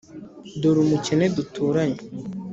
Dore 0.59 0.79
umukene 0.85 1.25
duturanye 1.35 1.99